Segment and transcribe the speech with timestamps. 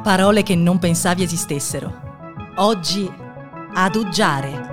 [0.00, 2.08] parole che non pensavi esistessero.
[2.56, 3.08] Oggi,
[3.74, 4.68] adugiare.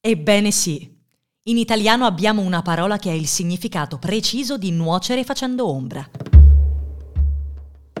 [0.00, 0.92] Ebbene sì,
[1.44, 6.08] in italiano abbiamo una parola che ha il significato preciso di nuocere facendo ombra.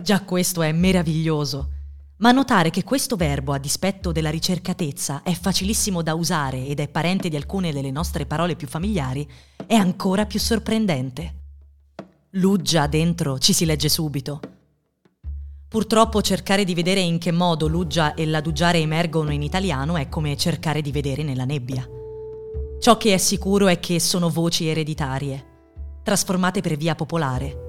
[0.02, 1.70] Già questo è meraviglioso,
[2.18, 6.88] ma notare che questo verbo, a dispetto della ricercatezza, è facilissimo da usare ed è
[6.88, 9.28] parente di alcune delle nostre parole più familiari,
[9.64, 11.34] è ancora più sorprendente.
[12.30, 14.45] Luggia dentro ci si legge subito.
[15.68, 20.36] Purtroppo cercare di vedere in che modo l'uggia e l'adugiare emergono in italiano è come
[20.36, 21.84] cercare di vedere nella nebbia.
[22.78, 25.44] Ciò che è sicuro è che sono voci ereditarie,
[26.04, 27.64] trasformate per via popolare.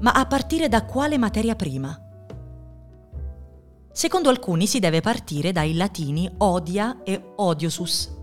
[0.00, 1.98] Ma a partire da quale materia prima?
[3.90, 8.14] Secondo alcuni si deve partire dai latini odia e odiosus,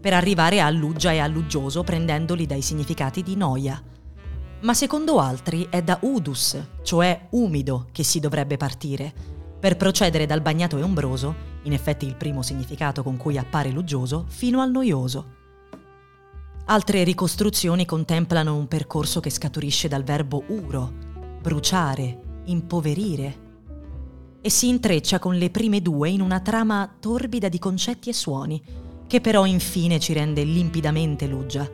[0.00, 3.82] per arrivare a luggia e alluggioso prendendoli dai significati di noia
[4.64, 9.12] ma secondo altri è da udus, cioè umido, che si dovrebbe partire,
[9.60, 14.24] per procedere dal bagnato e ombroso, in effetti il primo significato con cui appare luggioso,
[14.26, 15.42] fino al noioso.
[16.66, 20.90] Altre ricostruzioni contemplano un percorso che scaturisce dal verbo uro,
[21.42, 23.42] bruciare, impoverire,
[24.40, 28.62] e si intreccia con le prime due in una trama torbida di concetti e suoni,
[29.06, 31.68] che però infine ci rende limpidamente luggia,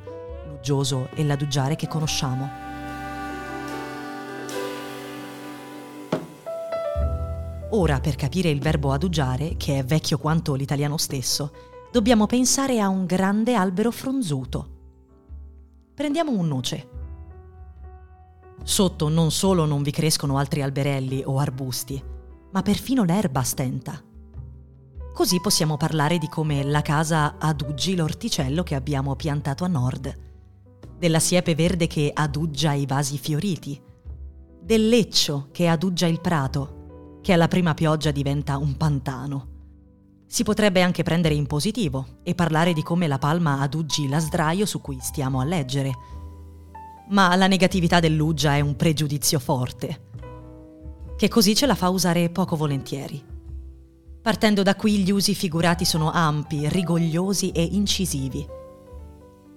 [0.48, 2.69] luggioso e l'adugiare che conosciamo.
[7.72, 11.52] Ora, per capire il verbo adugiare, che è vecchio quanto l'italiano stesso,
[11.92, 14.78] dobbiamo pensare a un grande albero fronzuto.
[15.94, 16.88] Prendiamo un noce.
[18.64, 22.02] Sotto non solo non vi crescono altri alberelli o arbusti,
[22.50, 24.02] ma perfino l'erba stenta.
[25.12, 30.12] Così possiamo parlare di come la casa aduggi l'orticello che abbiamo piantato a nord,
[30.98, 33.80] della siepe verde che aduggia i vasi fioriti,
[34.60, 36.78] del leccio che aduggia il prato
[37.22, 39.48] che alla prima pioggia diventa un pantano.
[40.26, 44.64] Si potrebbe anche prendere in positivo e parlare di come la palma aduggi la sdraio
[44.64, 45.92] su cui stiamo a leggere.
[47.08, 50.08] Ma la negatività dell'uggia è un pregiudizio forte,
[51.16, 53.22] che così ce la fa usare poco volentieri.
[54.22, 58.46] Partendo da qui gli usi figurati sono ampi, rigogliosi e incisivi.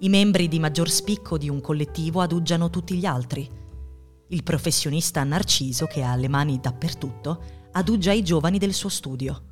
[0.00, 3.62] I membri di maggior spicco di un collettivo aduggiano tutti gli altri
[4.34, 7.40] il professionista Narciso, che ha le mani dappertutto,
[7.72, 9.42] aduggia i giovani del suo studio.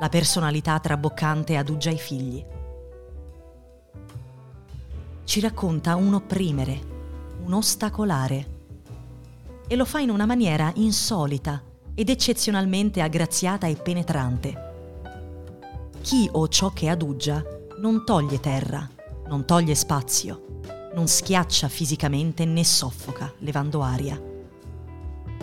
[0.00, 2.44] La personalità traboccante aduggia i figli.
[5.22, 6.80] Ci racconta un opprimere,
[7.44, 8.58] un ostacolare.
[9.68, 11.62] E lo fa in una maniera insolita
[11.94, 14.68] ed eccezionalmente aggraziata e penetrante.
[16.00, 17.44] Chi o ciò che aduggia
[17.78, 18.88] non toglie terra,
[19.28, 20.46] non toglie spazio,
[20.92, 24.20] non schiaccia fisicamente né soffoca, levando aria,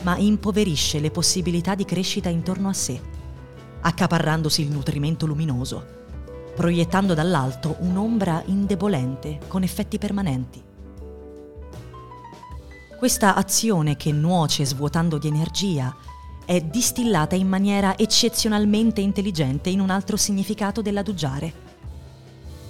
[0.01, 2.99] ma impoverisce le possibilità di crescita intorno a sé,
[3.81, 5.85] accaparrandosi il nutrimento luminoso,
[6.55, 10.63] proiettando dall'alto un'ombra indebolente con effetti permanenti.
[12.97, 15.95] Questa azione che nuoce svuotando di energia
[16.43, 21.65] è distillata in maniera eccezionalmente intelligente in un altro significato dell'adugiare,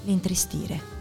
[0.03, 0.96] l'intristire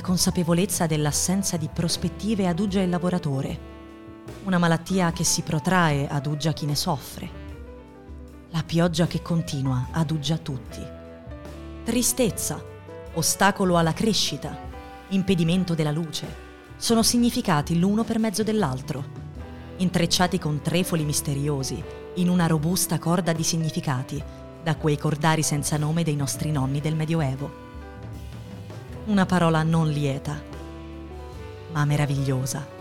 [0.00, 3.68] la consapevolezza dell'assenza di prospettive adugia il lavoratore.
[4.44, 7.30] Una malattia che si protrae adugia chi ne soffre.
[8.48, 10.80] La pioggia che continua adugia tutti.
[11.84, 12.64] Tristezza,
[13.12, 14.56] ostacolo alla crescita,
[15.08, 16.26] impedimento della luce,
[16.76, 19.04] sono significati l'uno per mezzo dell'altro,
[19.76, 24.22] intrecciati con trefoli misteriosi, in una robusta corda di significati,
[24.62, 27.68] da quei cordari senza nome dei nostri nonni del Medioevo
[29.06, 30.40] una parola non lieta,
[31.72, 32.79] ma meravigliosa.